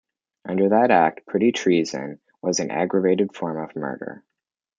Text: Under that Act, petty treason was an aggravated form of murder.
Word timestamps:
Under 0.45 0.69
that 0.69 0.89
Act, 0.89 1.27
petty 1.27 1.51
treason 1.51 2.19
was 2.41 2.59
an 2.59 2.71
aggravated 2.71 3.35
form 3.35 3.59
of 3.59 3.75
murder. 3.75 4.23